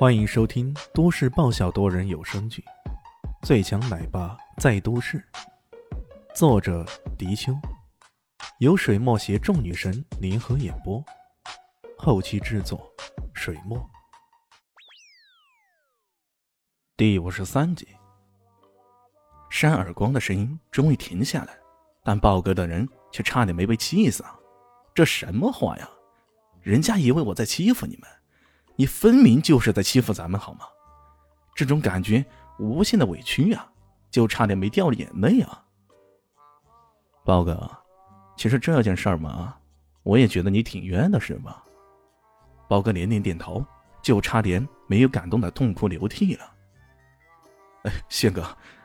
[0.00, 2.64] 欢迎收听都市爆笑多人有声剧
[3.46, 5.18] 《最强奶爸在都市》，
[6.34, 6.86] 作者：
[7.18, 7.52] 迪秋，
[8.60, 11.04] 由水墨携众女神联合演播，
[11.98, 12.90] 后期制作：
[13.34, 13.78] 水墨。
[16.96, 17.86] 第五十三集，
[19.50, 21.54] 扇耳光的声音终于停下来，
[22.02, 24.34] 但豹哥的人却差点没被气死啊。
[24.94, 25.86] 这什么话呀？
[26.62, 28.08] 人家以为我在欺负你们。
[28.80, 30.60] 你分明就是在欺负咱们，好吗？
[31.54, 32.24] 这种感觉
[32.58, 33.68] 无限的委屈呀，
[34.10, 35.62] 就差点没掉眼泪啊！
[37.22, 37.70] 包哥，
[38.38, 39.54] 其实这件事儿嘛，
[40.02, 41.62] 我也觉得你挺冤的，是吧？
[42.70, 43.62] 包哥连连点头，
[44.00, 46.50] 就差点没有感动的痛哭流涕了。
[47.82, 48.42] 哎，宪哥，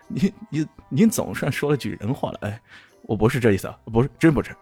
[0.10, 2.62] 你你你总算说了句人话了，哎，
[3.04, 4.54] 我不是这意思，不是，真不是。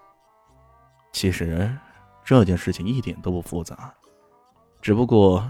[1.11, 1.75] 其实
[2.23, 3.91] 这件事情一点都不复杂。
[4.84, 5.50] 只不过，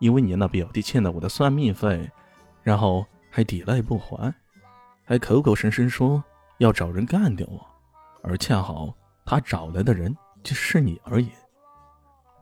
[0.00, 2.10] 因为你那表弟欠了我的算命费，
[2.64, 4.34] 然后还抵赖不还，
[5.04, 6.20] 还口口声声说
[6.58, 7.64] 要找人干掉我，
[8.24, 8.92] 而恰好
[9.24, 11.30] 他找来的人就是你而已。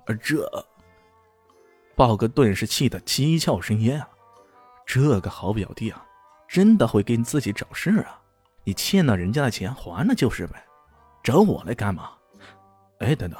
[0.07, 0.51] 而这，
[1.95, 4.09] 豹哥顿时气得七窍生烟啊！
[4.87, 6.03] 这个好表弟啊，
[6.49, 8.19] 真的会跟自己找事啊？
[8.65, 10.65] 你欠了人家的钱还了就是呗，
[11.23, 12.13] 找我来干嘛？
[13.01, 13.39] 哎，等等，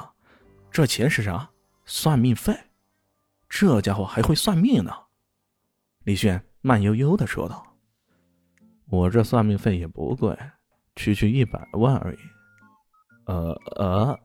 [0.69, 1.49] 这钱是啥？
[1.83, 2.55] 算命费？
[3.53, 4.93] 这家伙还会算命呢，
[6.05, 7.75] 李炫慢悠悠的说道
[8.87, 10.35] ：“我这算命费也不贵，
[10.95, 12.17] 区区一百万而已。”
[13.27, 14.19] 呃呃，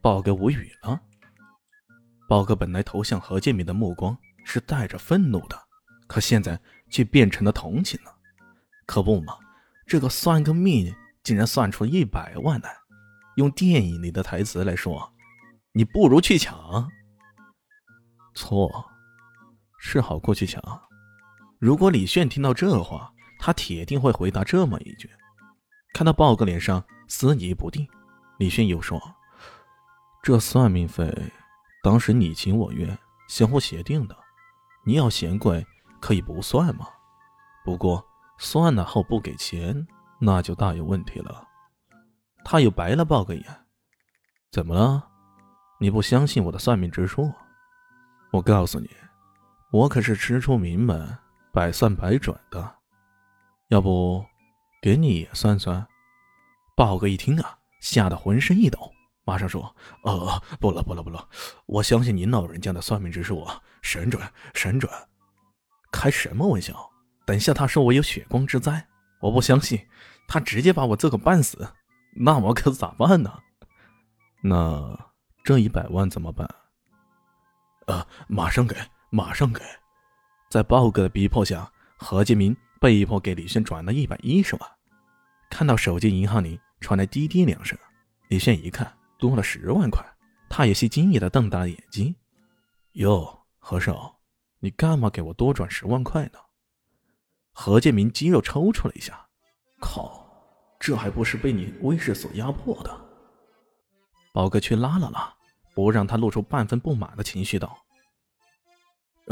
[0.00, 0.98] 豹哥无语了。
[2.28, 5.60] 豹哥本来投向何建明的目光是带着愤怒的，
[6.06, 8.14] 可现在却变成了同情了。
[8.86, 9.36] 可不嘛，
[9.88, 10.94] 这个算个命
[11.24, 12.76] 竟然算出一百万来，
[13.34, 15.12] 用电影里的台词来说，
[15.72, 16.88] 你不如去抢。
[18.50, 18.84] 错，
[19.78, 20.60] 是好过去抢。
[21.60, 25.08] 如果李炫听到这话，他铁定会回答这么一句。
[25.94, 27.86] 看到豹哥脸上思疑不定，
[28.38, 29.00] 李炫又说
[30.20, 31.14] ：“这算命费，
[31.84, 34.16] 当时你情我愿，相互协定的。
[34.84, 35.64] 你要嫌贵，
[36.00, 36.88] 可以不算嘛。
[37.64, 38.04] 不过
[38.36, 39.86] 算了后不给钱，
[40.18, 41.46] 那就大有问题了。”
[42.44, 43.66] 他又白了豹哥一眼
[44.50, 45.08] ：“怎么了？
[45.78, 47.32] 你不相信我的算命之术？”
[48.32, 48.88] 我告诉你，
[49.72, 51.18] 我可是吃出名门，
[51.52, 52.76] 百算百准的。
[53.68, 54.24] 要不，
[54.80, 55.84] 给你也算算？
[56.76, 58.78] 豹哥一听啊，吓得浑身一抖，
[59.24, 59.74] 马上说
[60.04, 61.28] ：“呃，不了，不了，不了！
[61.66, 64.22] 我相信您老人家的算命之术啊，神准，
[64.54, 64.90] 神准！
[65.90, 66.88] 开什么玩笑？
[67.26, 68.86] 等下他说我有血光之灾，
[69.20, 69.84] 我不相信，
[70.28, 71.68] 他直接把我这个半死，
[72.16, 73.38] 那我可咋办呢？
[74.42, 74.96] 那
[75.42, 76.48] 这一百万怎么办？”
[77.90, 78.76] 呃，马上给，
[79.10, 79.60] 马上给！
[80.48, 81.68] 在豹哥的逼迫下，
[81.98, 84.70] 何建明被迫给李炫转了一百一十万。
[85.50, 87.76] 看到手机银行里传来滴滴两声，
[88.28, 90.06] 李炫一看多了十万块，
[90.48, 92.14] 他有些惊异的瞪大了眼睛
[92.94, 94.20] ：“哟，何少，
[94.60, 96.38] 你干嘛给我多转十万块呢？”
[97.52, 99.26] 何建明肌肉抽搐了一下
[99.82, 100.32] ：“靠，
[100.78, 103.00] 这还不是被你威势所压迫的？”
[104.32, 105.34] 宝哥却拉了拉。
[105.82, 107.78] 不让他露出半分不满的情绪，道：“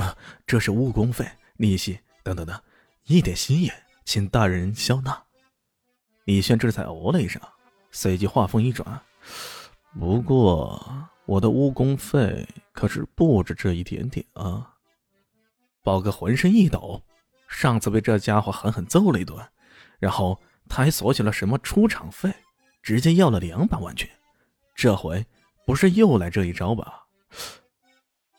[0.00, 0.16] 啊，
[0.46, 2.64] 这是误工费、利息等等的，
[3.04, 3.70] 一点心意，
[4.06, 5.22] 请大人消纳。”
[6.24, 7.40] 李轩这才哦了一声，
[7.90, 8.98] 随即话锋一转
[10.00, 10.82] ：“不过
[11.26, 14.74] 我的误工费可是不止这一点点啊！”
[15.84, 17.02] 宝哥浑身一抖，
[17.46, 19.38] 上次被这家伙狠狠揍了一顿，
[19.98, 22.34] 然后他还索取了什么出场费，
[22.82, 24.10] 直接要了两百万去，
[24.74, 25.26] 这回。
[25.68, 27.04] 不是又来这一招吧？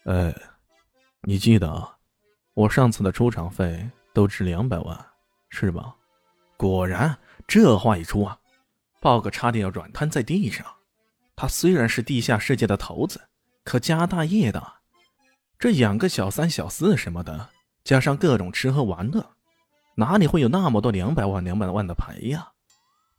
[0.06, 0.35] 哎，
[1.22, 1.88] 你记得
[2.56, 5.06] 我上次的出场费都值两百万，
[5.51, 5.95] 是吧？
[6.57, 7.16] 果然，
[7.47, 8.35] 这话一出啊，
[9.00, 10.66] 豹哥差点要软瘫在地上。
[11.35, 13.22] 他虽然是地下世界的头子，
[13.63, 14.79] 可家大业大，
[15.59, 17.48] 这养个小三小四什么的，
[17.83, 19.24] 加上各种吃喝玩乐，
[19.94, 22.51] 哪里会有那么多两百万两百万的牌呀？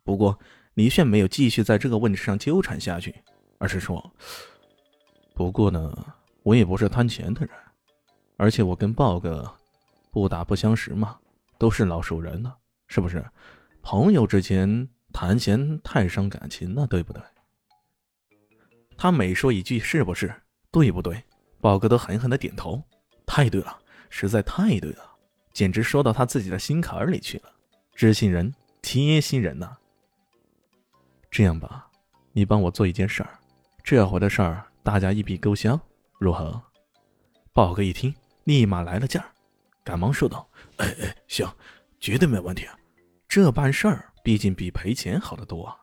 [0.02, 0.36] 不过
[0.74, 3.14] 李炫没有继续在这个问题上纠缠下去。
[3.60, 4.10] 而是说，
[5.34, 5.94] 不过呢，
[6.42, 7.54] 我也不是贪钱的人，
[8.38, 9.54] 而且我跟豹哥
[10.10, 11.18] 不打不相识嘛，
[11.58, 12.56] 都是老熟人了，
[12.88, 13.22] 是不是？
[13.82, 17.22] 朋友之间谈钱太伤感情了，对不对？
[18.96, 20.34] 他每说一句是不是，
[20.70, 21.22] 对不对？
[21.60, 22.82] 豹哥都狠狠的点头，
[23.26, 23.78] 太对了，
[24.08, 25.16] 实在太对了，
[25.52, 27.52] 简直说到他自己的心坎里去了，
[27.94, 29.76] 知心人，贴心人呐。
[31.30, 31.90] 这样吧，
[32.32, 33.38] 你帮我做一件事儿。
[33.90, 35.76] 这回的事儿，大家一笔勾销，
[36.16, 36.62] 如何？
[37.52, 38.14] 豹哥一听，
[38.44, 39.26] 立马来了劲儿，
[39.82, 40.48] 赶忙说道
[40.78, 41.52] ：“哎哎，行，
[41.98, 42.64] 绝对没问题！
[43.26, 45.76] 这办事儿毕竟比赔钱好得多啊！”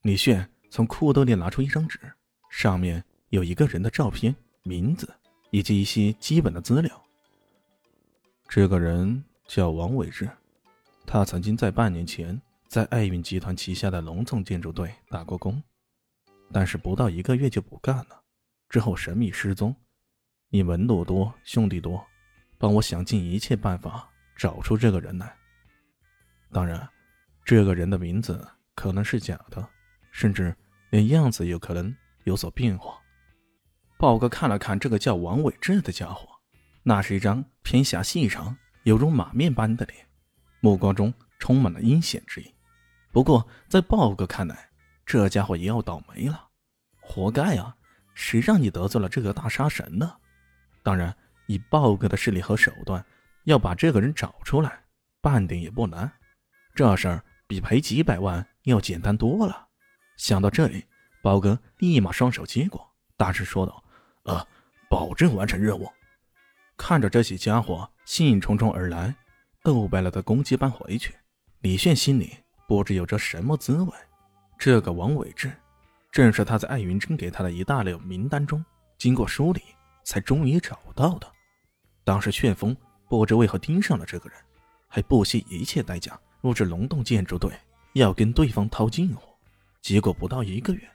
[0.00, 2.00] 李炫从裤兜里拿出一张纸，
[2.48, 5.06] 上面有一个人的照片、名字
[5.50, 7.02] 以及一些基本的资料。
[8.48, 10.26] 这个人叫王伟志，
[11.04, 15.62] 他曾经在半年前在爱运集团旗下的龙纵建筑队打过工，
[16.52, 18.22] 但是不到一个月就不干了，
[18.68, 19.74] 之后神秘失踪。
[20.48, 22.04] 你门路多，兄弟多，
[22.58, 25.36] 帮我想尽一切办法找出这个人来。
[26.52, 26.88] 当然，
[27.44, 29.68] 这个人的名字可能是假的。
[30.12, 30.56] 甚至
[30.88, 31.94] 连样子有可能
[32.24, 32.98] 有所变化。
[33.98, 36.26] 豹哥看了看这个叫王伟志的家伙，
[36.82, 40.06] 那是一张偏狭细长、犹如马面般的脸，
[40.60, 42.50] 目光中充满了阴险之意。
[43.12, 44.70] 不过，在豹哥看来，
[45.06, 46.48] 这家伙也要倒霉了，
[47.00, 47.74] 活该啊！
[48.12, 50.16] 谁让你得罪了这个大杀神呢？
[50.82, 51.16] 当然，
[51.46, 53.04] 以豹哥的势力和手段，
[53.44, 54.82] 要把这个人找出来，
[55.20, 56.10] 半点也不难。
[56.74, 59.68] 这事儿比赔几百万要简单多了。
[60.16, 60.84] 想到这里，
[61.22, 62.84] 豹哥立马双手接过，
[63.16, 63.84] 大声说道
[64.24, 64.44] ：“呃，
[64.90, 65.88] 保证完成任务。”
[66.76, 69.14] 看着这些家伙兴冲冲而来，
[69.62, 71.14] 斗败了的攻击般回去，
[71.60, 72.36] 李炫心里
[72.66, 73.92] 不知有着什么滋味。
[74.58, 75.52] 这个王伟志，
[76.10, 78.64] 正是他在艾云珍给他的一大溜名单中，
[78.98, 79.62] 经过梳理
[80.04, 81.30] 才终于找到的。
[82.04, 82.76] 当时旋风
[83.08, 84.38] 不知为何盯上了这个人，
[84.88, 87.52] 还不惜一切代价入至龙洞建筑队，
[87.92, 89.28] 要跟对方套近乎。
[89.82, 90.88] 结果不到一个月，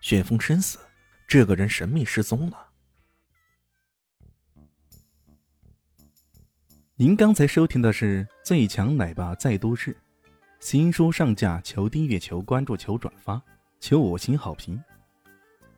[0.00, 0.78] 旋风身死，
[1.26, 2.68] 这个人神秘失踪了。
[6.96, 9.92] 您刚才收听的是《最强奶爸在都市》，
[10.64, 13.38] 新书上架，求订阅，求关注，求转发，
[13.80, 14.82] 求五星好评。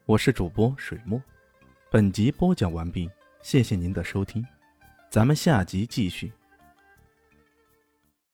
[0.04, 1.20] 我是主播水墨，
[1.90, 3.10] 本集播讲完毕，
[3.42, 4.46] 谢谢您的收听，
[5.10, 6.32] 咱们下集继续。